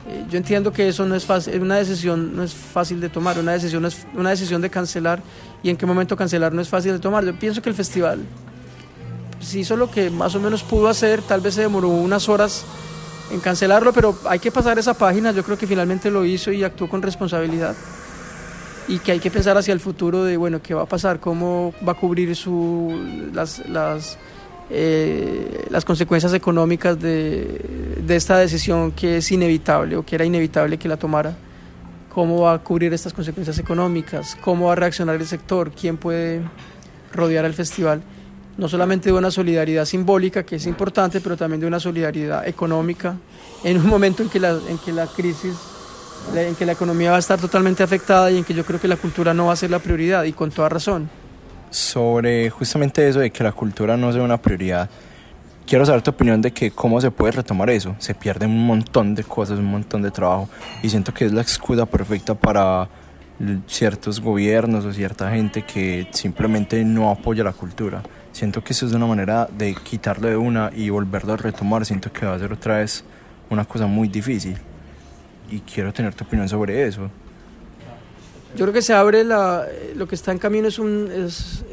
Eh, 0.07 0.25
yo 0.29 0.37
entiendo 0.37 0.73
que 0.73 0.87
eso 0.87 1.05
no 1.05 1.15
es 1.15 1.25
fácil, 1.25 1.61
una 1.61 1.77
decisión 1.77 2.35
no 2.35 2.43
es 2.43 2.53
fácil 2.53 2.99
de 2.99 3.09
tomar, 3.09 3.39
una 3.39 3.53
decisión, 3.53 3.85
es, 3.85 4.05
una 4.13 4.31
decisión 4.31 4.61
de 4.61 4.69
cancelar. 4.69 5.21
Y 5.61 5.69
en 5.69 5.77
qué 5.77 5.85
momento 5.85 6.17
cancelar 6.17 6.53
no 6.53 6.61
es 6.61 6.69
fácil 6.69 6.91
de 6.93 6.99
tomar. 6.99 7.23
Yo 7.23 7.37
pienso 7.37 7.61
que 7.61 7.69
el 7.69 7.75
festival 7.75 8.19
si 9.43 9.59
hizo 9.59 9.75
lo 9.75 9.91
que 9.91 10.09
más 10.09 10.33
o 10.35 10.39
menos 10.39 10.63
pudo 10.63 10.87
hacer, 10.87 11.21
tal 11.21 11.41
vez 11.41 11.55
se 11.55 11.61
demoró 11.61 11.89
unas 11.89 12.29
horas 12.29 12.65
en 13.31 13.39
cancelarlo, 13.39 13.93
pero 13.93 14.17
hay 14.25 14.39
que 14.39 14.51
pasar 14.51 14.79
esa 14.79 14.93
página, 14.93 15.31
yo 15.31 15.43
creo 15.43 15.57
que 15.57 15.67
finalmente 15.67 16.09
lo 16.09 16.25
hizo 16.25 16.51
y 16.51 16.63
actuó 16.63 16.89
con 16.89 17.01
responsabilidad. 17.01 17.75
Y 18.87 18.99
que 18.99 19.13
hay 19.13 19.19
que 19.19 19.31
pensar 19.31 19.57
hacia 19.57 19.73
el 19.73 19.79
futuro 19.79 20.23
de, 20.23 20.35
bueno, 20.35 20.61
qué 20.61 20.73
va 20.73 20.83
a 20.83 20.85
pasar, 20.85 21.19
cómo 21.19 21.73
va 21.87 21.93
a 21.93 21.95
cubrir 21.95 22.35
su, 22.35 23.29
las, 23.33 23.67
las, 23.69 24.17
eh, 24.75 25.67
las 25.69 25.85
consecuencias 25.85 26.33
económicas 26.33 26.99
de, 26.99 28.03
esta 28.09 28.39
decisión 28.39 28.91
que 28.91 29.17
es 29.17 29.31
inevitable 29.31 29.97
o 29.97 30.03
que 30.03 30.15
era 30.15 30.25
inevitable 30.25 30.79
que 30.79 30.87
la 30.87 30.97
tomara, 30.97 31.37
cómo 32.11 32.41
va 32.41 32.53
a 32.53 32.57
cubrir 32.57 32.91
estas 32.91 33.13
consecuencias 33.13 33.59
económicas, 33.59 34.35
cómo 34.41 34.65
va 34.65 34.73
a 34.73 34.75
reaccionar 34.75 35.15
el 35.15 35.27
sector, 35.27 35.71
quién 35.71 35.97
puede 35.97 36.41
rodear 37.11 37.45
al 37.45 37.53
festival, 37.53 38.01
no 38.57 38.67
solamente 38.67 39.11
de 39.11 39.15
una 39.15 39.29
solidaridad 39.29 39.85
simbólica, 39.85 40.43
que 40.43 40.55
es 40.55 40.65
importante, 40.65 41.21
pero 41.21 41.37
también 41.37 41.61
de 41.61 41.67
una 41.67 41.79
solidaridad 41.79 42.47
económica, 42.47 43.15
en 43.63 43.77
un 43.77 43.85
momento 43.85 44.23
en 44.23 44.29
que 44.29 44.39
la, 44.39 44.57
en 44.67 44.79
que 44.79 44.91
la 44.91 45.05
crisis 45.05 45.53
en 46.35 46.55
que 46.55 46.65
la 46.65 46.71
economía 46.71 47.11
va 47.11 47.17
a 47.17 47.19
estar 47.19 47.39
totalmente 47.39 47.83
afectada 47.83 48.31
y 48.31 48.37
en 48.39 48.43
que 48.43 48.55
yo 48.55 48.65
creo 48.65 48.79
que 48.79 48.87
la 48.87 48.95
cultura 48.95 49.35
no 49.35 49.47
va 49.47 49.53
a 49.53 49.55
ser 49.55 49.69
la 49.69 49.77
prioridad 49.77 50.23
y 50.23 50.33
con 50.33 50.49
toda 50.49 50.69
razón. 50.69 51.09
Sobre 51.73 52.51
justamente 52.51 53.09
eso 53.09 53.19
de 53.19 53.31
que 53.31 53.43
la 53.43 53.51
cultura 53.51 53.97
no 53.97 54.13
sea 54.13 54.21
una 54.21 54.39
prioridad, 54.39 54.87
quiero 55.65 55.83
saber 55.87 56.03
tu 56.03 56.11
opinión 56.11 56.39
de 56.39 56.51
que 56.51 56.69
cómo 56.69 57.01
se 57.01 57.09
puede 57.09 57.31
retomar 57.31 57.71
eso. 57.71 57.95
Se 57.97 58.13
pierde 58.13 58.45
un 58.45 58.63
montón 58.67 59.15
de 59.15 59.23
cosas, 59.23 59.57
un 59.57 59.71
montón 59.71 60.03
de 60.03 60.11
trabajo 60.11 60.47
y 60.83 60.89
siento 60.89 61.15
que 61.15 61.25
es 61.25 61.33
la 61.33 61.41
excusa 61.41 61.87
perfecta 61.87 62.35
para 62.35 62.87
ciertos 63.65 64.19
gobiernos 64.19 64.85
o 64.85 64.93
cierta 64.93 65.31
gente 65.31 65.63
que 65.63 66.07
simplemente 66.11 66.85
no 66.85 67.09
apoya 67.09 67.43
la 67.43 67.53
cultura. 67.53 68.03
Siento 68.33 68.63
que 68.63 68.73
eso 68.73 68.85
es 68.85 68.93
una 68.93 69.07
manera 69.07 69.47
de 69.51 69.73
quitarle 69.73 70.29
de 70.29 70.37
una 70.37 70.69
y 70.75 70.91
volverlo 70.91 71.33
a 71.33 71.37
retomar. 71.37 71.87
Siento 71.87 72.13
que 72.13 72.27
va 72.27 72.35
a 72.35 72.39
ser 72.39 72.53
otra 72.53 72.77
vez 72.77 73.03
una 73.49 73.65
cosa 73.65 73.87
muy 73.87 74.09
difícil 74.09 74.59
y 75.49 75.61
quiero 75.61 75.91
tener 75.91 76.13
tu 76.13 76.23
opinión 76.23 76.47
sobre 76.47 76.83
eso. 76.85 77.09
Yo 78.55 78.65
creo 78.65 78.73
que 78.73 78.81
se 78.81 78.93
abre 78.93 79.23
la, 79.23 79.67
lo 79.95 80.07
que 80.07 80.15
está 80.15 80.31
en 80.31 80.37
camino 80.37 80.67
es 80.67 80.77
un, 80.77 81.09
es, 81.11 81.63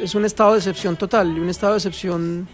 es, 0.00 0.14
un 0.14 0.24
estado 0.24 0.52
de 0.52 0.58
excepción 0.58 0.96
total, 0.96 1.28
un 1.38 1.48
estado 1.48 1.74
de 1.74 1.78
excepción 1.78 2.48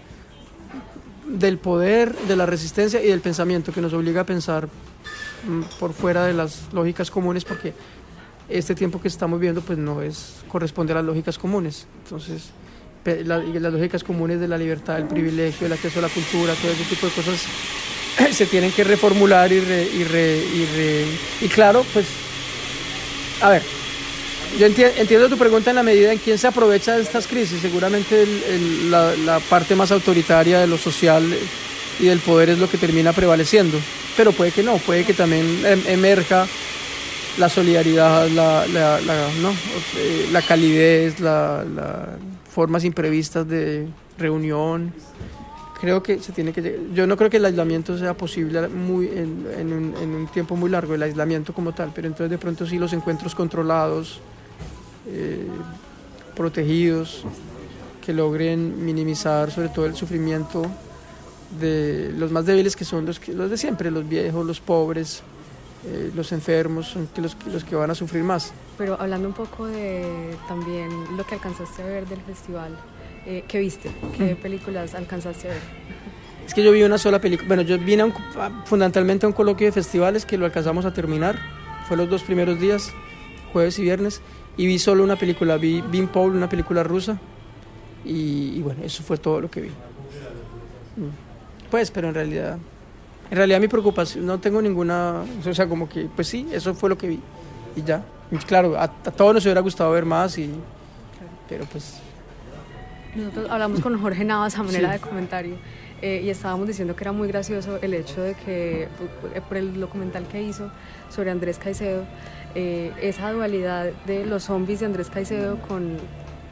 del 1.27 1.59
poder, 1.59 2.15
de 2.15 2.37
la 2.37 2.45
resistencia 2.45 3.03
y 3.03 3.09
del 3.09 3.21
pensamiento 3.21 3.73
que 3.73 3.81
nos 3.81 3.93
obliga 3.95 4.21
a 4.21 4.27
pensar 4.27 4.69
mm, 5.49 5.63
por 5.81 5.95
fuera 5.95 6.27
de 6.27 6.35
las 6.35 6.73
lógicas 6.73 7.11
comunes 7.11 7.45
porque 7.45 7.73
este 8.49 8.75
tiempo 8.75 9.01
que 9.01 9.09
estamos 9.09 9.41
viendo 9.41 9.63
pues 9.63 9.79
no 9.79 10.03
es 10.03 10.45
corresponde 10.49 10.93
a 10.93 10.97
las 10.97 11.05
lógicas 11.05 11.39
comunes. 11.39 11.87
Entonces, 12.05 12.51
las 13.05 13.73
lógicas 13.73 14.05
comunes 14.05 14.41
de 14.41 14.49
la 14.49 14.59
libertad, 14.59 14.99
el 14.99 15.07
privilegio, 15.07 15.67
el 15.67 15.73
acceso 15.73 15.99
a 15.99 16.03
la 16.03 16.09
cultura, 16.09 16.55
todo 16.55 16.73
ese 16.73 16.85
tipo 16.85 17.07
de 17.07 17.13
cosas 17.13 17.43
se 18.33 18.47
tienen 18.47 18.73
que 18.73 18.85
reformular 18.85 19.53
y, 19.53 19.57
y, 19.57 21.19
y, 21.41 21.49
claro, 21.49 21.85
pues, 21.93 22.07
a 23.41 23.49
ver, 23.51 23.63
yo 24.59 24.67
entiendo 24.67 25.29
tu 25.29 25.37
pregunta 25.37 25.71
en 25.71 25.77
la 25.77 25.83
medida 25.83 26.13
en 26.13 26.19
quién 26.19 26.39
se 26.39 26.47
aprovecha 26.47 26.97
de 26.97 27.03
estas 27.03 27.27
crisis. 27.27 27.61
Seguramente 27.61 28.25
la, 28.89 29.41
parte 29.49 29.75
más 29.75 29.91
autoritaria 29.91 30.61
de 30.61 30.67
lo 30.67 30.79
social 30.79 31.25
y 31.99 32.07
del 32.07 32.21
poder 32.21 32.51
es 32.51 32.59
lo 32.59 32.69
que 32.69 32.79
termina 32.79 33.13
prevaleciendo, 33.13 33.79
pero 34.17 34.33
puede 34.33 34.53
que 34.53 34.63
no, 34.63 34.79
puede 34.79 35.05
que 35.05 35.15
también 35.15 35.65
em, 35.65 35.83
emerja 35.87 36.47
la 37.39 37.49
solidaridad, 37.49 38.29
la, 38.29 38.67
la, 38.69 39.01
la 40.33 40.43
calidez, 40.43 41.19
las 41.19 41.65
formas 42.53 42.85
imprevistas 42.85 43.49
de 43.49 43.89
reunión 44.19 44.93
creo 45.81 46.03
que 46.03 46.21
se 46.21 46.33
tiene 46.33 46.53
que 46.53 46.81
yo 46.95 47.07
no 47.07 47.17
creo 47.17 47.31
que 47.31 47.39
el 47.39 47.45
aislamiento 47.45 47.99
sea 47.99 48.17
posible 48.17 48.69
muy 48.69 49.09
en, 49.09 49.73
un, 49.73 50.29
tiempo 50.33 50.57
muy 50.57 50.71
largo 50.71 50.95
el 50.95 51.03
aislamiento 51.03 51.53
como 51.53 51.73
tal 51.73 51.93
pero 51.95 52.07
entonces 52.07 52.31
de 52.31 52.39
pronto 52.39 52.67
sí 52.67 52.79
los 52.79 52.93
encuentros 52.93 53.35
controlados 53.35 54.21
eh, 55.07 55.47
protegidos 56.35 57.25
que 58.05 58.13
logren 58.13 58.85
minimizar 58.85 59.51
sobre 59.51 59.69
todo 59.69 59.87
el 59.87 59.95
sufrimiento 59.95 60.65
de 61.61 62.13
los 62.17 62.31
más 62.31 62.47
débiles 62.47 62.77
que 62.77 62.85
son 62.85 63.07
los, 63.07 63.27
los 63.29 63.51
de 63.51 63.59
siempre 63.59 63.91
los 63.91 64.09
viejos 64.09 64.47
los 64.47 64.61
pobres 64.61 65.23
eh, 65.87 66.11
los 66.15 66.33
enfermos 66.33 66.87
son 66.87 67.09
los, 67.17 67.37
los 67.53 67.63
que 67.63 67.77
van 67.77 67.91
a 67.91 67.95
sufrir 67.95 68.25
más. 68.25 68.55
Pero 68.79 68.99
hablando 68.99 69.29
un 69.29 69.35
poco 69.35 69.67
de 69.67 70.35
también 70.49 70.89
lo 71.15 71.27
que 71.27 71.35
alcanzaste 71.35 71.83
a 71.83 71.85
ver 71.85 72.07
del 72.09 72.23
festival 72.23 72.75
eh, 73.27 73.45
¿Qué 73.49 73.59
viste? 73.59 73.91
¿Qué 74.17 74.37
películas 74.37 74.95
alcanzaste 74.95 75.49
a 75.49 75.53
ver? 75.53 75.61
Es 76.47 76.53
que 76.53 76.63
yo 76.63 76.73
vi 76.73 76.83
una 76.83 76.99
sola 76.99 77.21
película. 77.21 77.49
Bueno, 77.49 77.63
yo 77.63 77.79
vine 77.79 78.13
fundamentalmente 78.67 79.25
a 79.25 79.29
un 79.29 79.33
coloquio 79.33 79.67
de 79.67 79.73
festivales 79.73 80.27
que 80.27 80.37
lo 80.37 80.45
alcanzamos 80.45 80.85
a 80.85 80.93
terminar. 80.93 81.39
Fue 81.89 81.97
los 81.97 82.09
dos 82.11 82.23
primeros 82.23 82.61
días, 82.61 82.93
jueves 83.53 83.79
y 83.79 83.83
viernes. 83.83 84.21
Y 84.57 84.67
vi 84.67 84.79
solo 84.79 85.03
una 85.03 85.17
película. 85.17 85.57
Vi 85.57 85.81
Bean 85.81 86.09
Paul, 86.09 86.35
una 86.35 86.49
película 86.49 86.83
rusa. 86.83 87.19
Y, 88.05 88.61
bueno, 88.61 88.85
eso 88.85 89.03
fue 89.03 89.17
todo 89.17 89.41
lo 89.41 89.51
que 89.51 89.63
vi. 89.63 89.69
Mm. 89.69 91.71
Pues, 91.71 91.91
pero 91.91 92.09
en 92.09 92.15
realidad. 92.15 92.59
En 93.31 93.37
realidad 93.39 93.59
mi 93.59 93.69
preocupación, 93.69 94.27
no 94.27 94.39
tengo 94.39 94.61
ninguna. 94.61 95.25
O 95.47 95.55
sea, 95.55 95.67
como 95.67 95.89
que, 95.89 96.09
pues 96.15 96.29
sí, 96.29 96.47
eso 96.53 96.75
fue 96.75 96.91
lo 96.91 96.99
que 96.99 97.09
vi. 97.09 97.21
Y 97.75 97.83
ya. 97.83 98.05
claro, 98.47 98.77
a, 98.77 98.83
a 98.83 98.91
todos 98.91 99.33
nos 99.33 99.45
hubiera 99.45 99.63
gustado 99.63 99.91
ver 99.93 100.05
más. 100.05 100.37
Y, 100.37 100.51
pero 101.49 101.65
pues 101.65 102.04
nosotros 103.15 103.51
hablamos 103.51 103.81
con 103.81 104.01
Jorge 104.01 104.25
Navas 104.25 104.59
a 104.59 104.63
manera 104.63 104.93
de 104.93 104.99
comentario 104.99 105.57
eh, 106.03 106.23
y 106.25 106.31
estábamos 106.31 106.67
diciendo 106.67 106.97
que 106.97 107.05
era 107.05 107.13
muy 107.13 107.29
gracioso 107.29 107.79
el 107.81 107.95
hecho 107.95 108.21
de 108.21 108.35
que, 108.35 108.89
por 109.49 109.57
el 109.57 109.81
documental 109.81 110.27
que 110.27 110.43
hizo 110.43 110.71
sobre 111.09 111.31
Andrés 111.31 111.59
Caicedo, 111.59 112.05
eh, 112.55 112.93
esa 113.01 113.33
dualidad 113.33 113.91
de 114.07 114.27
los 114.27 114.45
zombies 114.45 114.81
de 114.81 114.87
Andrés 114.87 115.11
Caicedo 115.11 115.57
con 115.69 115.97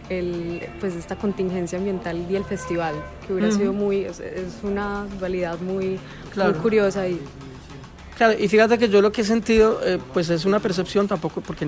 el, 0.08 0.62
pues 0.80 0.94
esta 0.94 1.16
contingencia 1.16 1.78
ambiental 1.78 2.24
y 2.30 2.36
el 2.36 2.44
festival, 2.44 2.94
que 3.26 3.32
hubiera 3.32 3.52
sido 3.52 3.72
muy, 3.72 4.04
es, 4.04 4.20
una 4.62 5.06
dualidad 5.18 5.58
muy, 5.60 5.98
curiosa 6.62 7.08
y 7.08 7.20
Claro, 8.16 8.38
y 8.38 8.46
fíjate 8.46 8.78
que 8.78 8.88
yo 8.88 9.00
lo 9.00 9.10
que 9.10 9.22
he 9.22 9.24
sentido, 9.24 9.80
eh, 9.82 9.98
pues 10.12 10.28
es 10.28 10.44
una 10.44 10.60
percepción 10.60 11.08
tampoco, 11.08 11.40
porque 11.40 11.66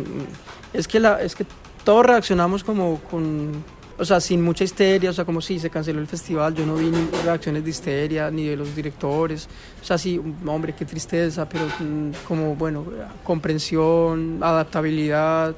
es 0.73 0.87
que, 0.87 1.01
la, 1.01 1.21
es 1.23 1.35
que 1.35 1.47
todos 1.85 2.05
reaccionamos 2.05 2.63
como 2.63 3.01
con, 3.11 3.65
o 3.97 4.05
sea, 4.05 4.21
sin 4.21 4.43
mucha 4.43 4.65
histeria, 4.65 5.11
o 5.11 5.13
sea, 5.13 5.25
como 5.25 5.41
si 5.41 5.59
se 5.59 5.71
canceló 5.71 6.01
el 6.01 6.07
festival, 6.07 6.55
yo 6.55 6.67
no 6.67 6.75
vi 6.75 6.87
ni 6.87 7.07
reacciones 7.25 7.65
de 7.65 7.71
histeria 7.71 8.31
ni 8.31 8.47
de 8.47 8.57
los 8.57 8.75
directores, 8.75 9.49
o 9.81 9.85
sea, 9.85 9.99
sí, 9.99 10.21
hombre, 10.47 10.75
qué 10.75 10.85
tristeza, 10.85 11.49
pero 11.49 11.67
mm, 11.67 12.27
como, 12.27 12.57
bueno, 12.57 12.85
comprensión, 13.23 14.39
adaptabilidad, 14.43 15.55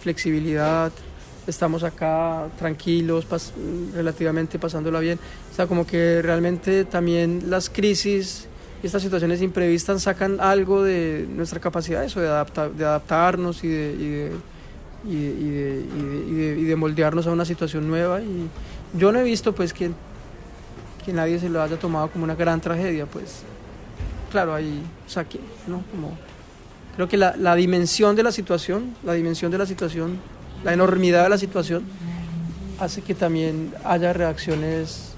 flexibilidad, 0.00 0.92
estamos 1.46 1.82
acá 1.82 2.48
tranquilos, 2.58 3.26
relativamente 3.94 4.58
pasándola 4.58 5.00
bien, 5.00 5.18
o 5.52 5.54
sea, 5.54 5.66
como 5.66 5.86
que 5.86 6.20
realmente 6.20 6.84
también 6.84 7.44
las 7.48 7.70
crisis 7.70 8.48
y 8.82 8.86
estas 8.86 9.02
situaciones 9.02 9.42
imprevistas 9.42 10.02
sacan 10.02 10.40
algo 10.40 10.82
de 10.82 11.26
nuestra 11.28 11.60
capacidad, 11.60 12.04
eso, 12.04 12.20
de, 12.20 12.28
de 12.28 12.84
adaptarnos 12.84 13.64
y 13.64 13.68
de 13.68 13.96
y, 13.98 14.08
de, 14.08 14.30
y, 15.04 16.64
de, 16.64 16.76
moldearnos 16.76 17.26
a 17.26 17.30
una 17.30 17.44
situación 17.44 17.88
nueva. 17.88 18.20
Y 18.20 18.48
yo 18.94 19.12
no 19.12 19.18
he 19.18 19.22
visto 19.22 19.54
pues 19.54 19.72
que, 19.72 19.90
que 21.04 21.12
nadie 21.12 21.38
se 21.38 21.48
lo 21.48 21.62
haya 21.62 21.78
tomado 21.78 22.10
como 22.10 22.24
una 22.24 22.34
gran 22.34 22.60
tragedia, 22.60 23.06
pues 23.06 23.42
claro, 24.30 24.54
ahí 24.54 24.82
saqué, 25.06 25.40
¿no? 25.66 25.82
Como, 25.90 26.16
creo 26.96 27.08
que 27.08 27.16
la, 27.16 27.36
la, 27.36 27.54
dimensión 27.54 28.16
de 28.16 28.22
la 28.22 28.32
situación, 28.32 28.94
la 29.04 29.14
dimensión 29.14 29.50
de 29.50 29.58
la 29.58 29.66
situación, 29.66 30.18
la 30.64 30.72
enormidad 30.72 31.22
de 31.24 31.28
la 31.30 31.38
situación, 31.38 31.84
hace 32.78 33.02
que 33.02 33.14
también 33.14 33.72
haya 33.84 34.12
reacciones 34.12 35.12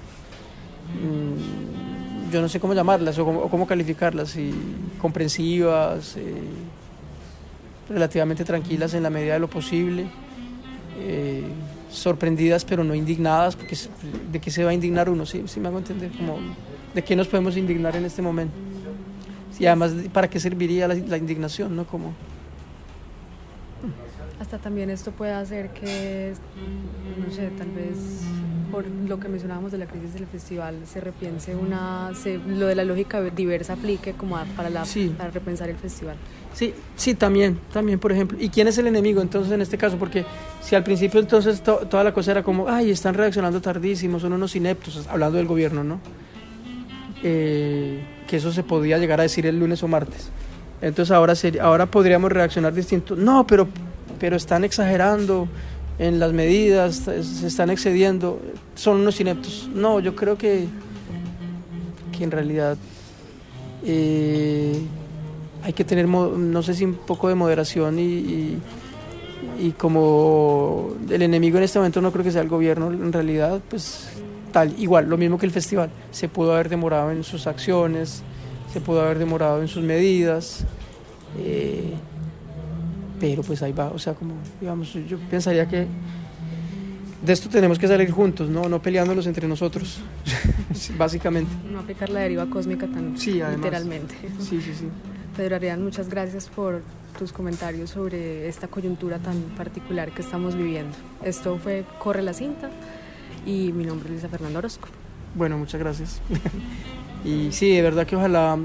mm, 0.94 1.70
yo 2.30 2.40
no 2.40 2.48
sé 2.48 2.60
cómo 2.60 2.74
llamarlas 2.74 3.18
o 3.18 3.24
cómo, 3.24 3.66
calificarlas, 3.66 4.36
y 4.36 4.52
comprensivas, 5.00 6.16
eh, 6.16 6.42
relativamente 7.90 8.44
tranquilas 8.44 8.94
en 8.94 9.02
la 9.02 9.10
medida 9.10 9.34
de 9.34 9.40
lo 9.40 9.50
posible, 9.50 10.06
eh, 10.98 11.44
sorprendidas 11.90 12.64
pero 12.64 12.84
no 12.84 12.94
indignadas, 12.94 13.56
porque 13.56 13.76
de 14.32 14.40
qué 14.40 14.50
se 14.50 14.64
va 14.64 14.70
a 14.70 14.74
indignar 14.74 15.10
uno, 15.10 15.26
sí, 15.26 15.42
sí 15.46 15.60
me 15.60 15.68
hago 15.68 15.78
entender, 15.78 16.10
como 16.12 16.38
de 16.94 17.04
qué 17.04 17.14
nos 17.16 17.28
podemos 17.28 17.56
indignar 17.56 17.96
en 17.96 18.04
este 18.04 18.22
momento. 18.22 18.54
Y 19.58 19.66
además, 19.66 19.92
¿para 20.10 20.30
qué 20.30 20.40
serviría 20.40 20.88
la, 20.88 20.94
la 20.94 21.18
indignación? 21.18 21.76
¿no? 21.76 21.84
Como, 21.84 22.14
hasta 24.40 24.56
también 24.56 24.88
esto 24.88 25.12
puede 25.12 25.32
hacer 25.32 25.68
que, 25.70 26.32
no 27.18 27.30
sé, 27.30 27.50
tal 27.58 27.70
vez 27.72 28.22
por 28.70 28.86
lo 28.86 29.18
que 29.18 29.28
mencionábamos 29.28 29.72
de 29.72 29.78
la 29.78 29.86
crisis 29.86 30.14
del 30.14 30.26
festival, 30.26 30.76
se 30.84 31.00
repiense 31.00 31.54
una, 31.54 32.10
lo 32.46 32.66
de 32.66 32.74
la 32.74 32.84
lógica 32.84 33.20
diversa 33.20 33.74
aplique 33.74 34.12
como 34.12 34.38
para, 34.56 34.70
la, 34.70 34.84
para 35.16 35.30
repensar 35.30 35.68
el 35.68 35.76
festival. 35.76 36.16
Sí, 36.54 36.74
sí, 36.96 37.14
también, 37.14 37.58
también, 37.72 37.98
por 37.98 38.12
ejemplo. 38.12 38.38
¿Y 38.40 38.48
quién 38.48 38.68
es 38.68 38.78
el 38.78 38.86
enemigo 38.86 39.20
entonces 39.20 39.52
en 39.52 39.60
este 39.60 39.78
caso? 39.78 39.96
Porque 39.98 40.24
si 40.60 40.74
al 40.74 40.84
principio 40.84 41.20
entonces 41.20 41.62
toda 41.62 42.04
la 42.04 42.12
cosa 42.12 42.32
era 42.32 42.42
como, 42.42 42.68
ay, 42.68 42.90
están 42.90 43.14
reaccionando 43.14 43.60
tardísimo, 43.60 44.18
son 44.18 44.32
unos 44.32 44.54
ineptos, 44.56 45.06
hablando 45.08 45.38
del 45.38 45.46
gobierno, 45.46 45.84
¿no? 45.84 46.00
Eh, 47.22 48.02
que 48.26 48.36
eso 48.36 48.52
se 48.52 48.62
podía 48.62 48.98
llegar 48.98 49.20
a 49.20 49.24
decir 49.24 49.46
el 49.46 49.58
lunes 49.58 49.82
o 49.82 49.88
martes. 49.88 50.30
Entonces 50.80 51.12
ahora, 51.12 51.34
ahora 51.60 51.86
podríamos 51.86 52.32
reaccionar 52.32 52.72
distinto. 52.72 53.14
No, 53.14 53.46
pero 53.46 53.68
pero 54.20 54.36
están 54.36 54.62
exagerando 54.62 55.48
en 56.00 56.18
las 56.18 56.32
medidas, 56.32 56.96
se 57.04 57.46
están 57.46 57.68
excediendo, 57.68 58.40
son 58.74 59.02
unos 59.02 59.20
ineptos. 59.20 59.68
No, 59.74 60.00
yo 60.00 60.16
creo 60.16 60.38
que, 60.38 60.66
que 62.16 62.24
en 62.24 62.30
realidad 62.30 62.78
eh, 63.84 64.80
hay 65.62 65.72
que 65.74 65.84
tener, 65.84 66.08
no 66.08 66.62
sé 66.62 66.72
si 66.72 66.86
un 66.86 66.94
poco 66.94 67.28
de 67.28 67.34
moderación 67.34 67.98
y, 67.98 68.56
y, 69.58 69.72
como 69.76 70.94
el 71.10 71.20
enemigo 71.20 71.58
en 71.58 71.64
este 71.64 71.78
momento 71.78 72.00
no 72.00 72.10
creo 72.12 72.24
que 72.24 72.32
sea 72.32 72.40
el 72.40 72.48
gobierno, 72.48 72.90
en 72.90 73.12
realidad, 73.12 73.60
pues 73.68 74.08
tal, 74.52 74.74
igual, 74.78 75.06
lo 75.06 75.18
mismo 75.18 75.36
que 75.36 75.44
el 75.44 75.52
festival, 75.52 75.90
se 76.12 76.28
pudo 76.28 76.54
haber 76.54 76.70
demorado 76.70 77.10
en 77.10 77.24
sus 77.24 77.46
acciones, 77.46 78.22
se 78.72 78.80
pudo 78.80 79.02
haber 79.02 79.18
demorado 79.18 79.60
en 79.60 79.68
sus 79.68 79.82
medidas. 79.82 80.64
Eh, 81.38 81.92
pero 83.20 83.42
pues 83.42 83.62
ahí 83.62 83.72
va, 83.72 83.88
o 83.88 83.98
sea, 83.98 84.14
como, 84.14 84.34
digamos, 84.60 84.92
yo 84.94 85.18
pensaría 85.30 85.68
que 85.68 85.86
de 87.22 87.32
esto 87.34 87.50
tenemos 87.50 87.78
que 87.78 87.86
salir 87.86 88.10
juntos, 88.10 88.48
no, 88.48 88.68
no 88.68 88.80
peleándonos 88.80 89.26
entre 89.26 89.46
nosotros, 89.46 90.00
básicamente. 90.98 91.52
No 91.70 91.80
aplicar 91.80 92.08
la 92.08 92.20
deriva 92.20 92.46
cósmica 92.46 92.86
tan 92.86 93.14
literalmente. 93.14 94.14
Sí, 94.38 94.60
sí, 94.62 94.72
sí. 94.74 94.88
Pedro 95.36 95.56
Arián, 95.56 95.84
muchas 95.84 96.08
gracias 96.08 96.48
por 96.48 96.82
tus 97.18 97.32
comentarios 97.32 97.90
sobre 97.90 98.48
esta 98.48 98.68
coyuntura 98.68 99.18
tan 99.18 99.36
particular 99.56 100.10
que 100.12 100.22
estamos 100.22 100.56
viviendo. 100.56 100.96
Esto 101.22 101.58
fue 101.58 101.84
Corre 101.98 102.22
la 102.22 102.32
cinta 102.32 102.70
y 103.46 103.72
mi 103.72 103.84
nombre 103.84 104.06
es 104.06 104.12
Luisa 104.12 104.28
Fernando 104.28 104.58
Orozco. 104.58 104.88
Bueno, 105.34 105.58
muchas 105.58 105.78
gracias. 105.78 106.22
y 107.24 107.52
sí, 107.52 107.70
de 107.70 107.82
verdad 107.82 108.06
que 108.06 108.16
ojalá 108.16 108.58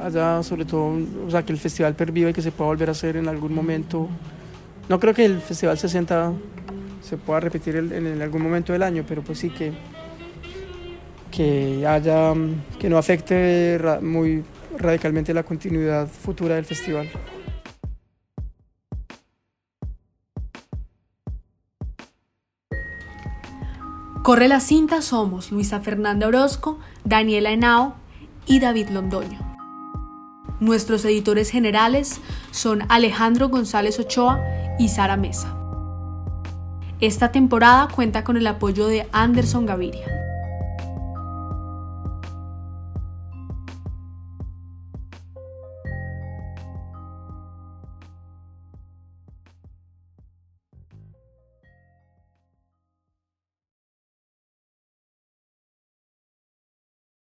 allá, 0.00 0.42
sobre 0.42 0.64
todo, 0.64 0.98
o 1.26 1.30
sea, 1.30 1.44
que 1.44 1.52
el 1.52 1.58
festival 1.58 1.94
perviva 1.94 2.30
y 2.30 2.32
que 2.32 2.42
se 2.42 2.52
pueda 2.52 2.68
volver 2.68 2.88
a 2.88 2.92
hacer 2.92 3.16
en 3.16 3.28
algún 3.28 3.54
momento. 3.54 4.08
No 4.88 4.98
creo 4.98 5.14
que 5.14 5.24
el 5.24 5.40
Festival 5.40 5.78
60 5.78 6.32
se 7.00 7.16
pueda 7.16 7.40
repetir 7.40 7.76
en, 7.76 8.22
algún 8.22 8.42
momento 8.42 8.72
del 8.72 8.82
año, 8.82 9.04
pero 9.06 9.22
pues 9.22 9.38
sí 9.38 9.50
que, 9.50 9.72
que 11.30 11.86
haya, 11.86 12.34
que 12.78 12.88
no 12.88 12.98
afecte 12.98 13.78
muy 14.02 14.44
radicalmente 14.76 15.32
la 15.32 15.42
continuidad 15.42 16.08
futura 16.08 16.56
del 16.56 16.64
festival. 16.64 17.08
Corre 24.22 24.48
la 24.48 24.60
cinta 24.60 25.02
somos 25.02 25.50
Luisa 25.50 25.80
Fernanda 25.80 26.28
Orozco, 26.28 26.78
Daniela 27.04 27.50
Henao 27.50 27.94
y 28.46 28.60
David 28.60 28.90
Londoño. 28.90 29.49
Nuestros 30.60 31.04
editores 31.06 31.50
generales 31.50 32.20
son 32.50 32.82
Alejandro 32.88 33.48
González 33.48 33.98
Ochoa 33.98 34.44
y 34.78 34.88
Sara 34.88 35.16
Mesa. 35.16 35.56
Esta 37.00 37.32
temporada 37.32 37.88
cuenta 37.88 38.24
con 38.24 38.36
el 38.36 38.46
apoyo 38.46 38.86
de 38.86 39.08
Anderson 39.10 39.64
Gaviria. 39.64 40.19